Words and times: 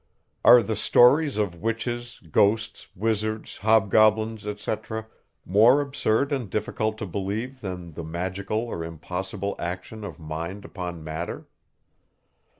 Are 0.43 0.63
the 0.63 0.75
stories 0.75 1.37
of 1.37 1.53
witches, 1.61 2.19
ghosts, 2.31 2.87
wizards, 2.95 3.57
hobgoblins, 3.57 4.47
etc., 4.47 5.05
more 5.45 5.79
absurd 5.79 6.31
and 6.31 6.49
difficult 6.49 6.97
to 6.97 7.05
believe 7.05 7.61
than 7.61 7.91
the 7.91 8.03
magical 8.03 8.57
or 8.61 8.83
impossible 8.83 9.53
action 9.59 10.03
of 10.03 10.17
mind 10.17 10.65
upon 10.65 11.03
matter? 11.03 11.47